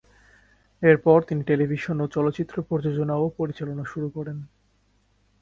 এরপর 0.81 1.17
তিনি 1.21 1.41
টেলিভিশন 1.43 1.97
ও 2.01 2.05
চলচ্চিত্র 2.07 2.55
প্রযোজনা 2.61 3.15
ও 3.15 3.25
পরিচালনা 3.37 3.83
শুরু 3.83 4.07
করেন। 4.09 4.37